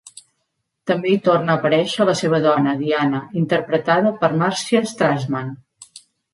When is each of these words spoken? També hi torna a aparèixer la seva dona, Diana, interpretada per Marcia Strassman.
També 0.91 1.11
hi 1.15 1.19
torna 1.27 1.53
a 1.57 1.61
aparèixer 1.63 2.07
la 2.09 2.15
seva 2.23 2.41
dona, 2.47 2.75
Diana, 2.81 3.21
interpretada 3.43 4.17
per 4.25 4.33
Marcia 4.43 4.85
Strassman. 4.97 5.57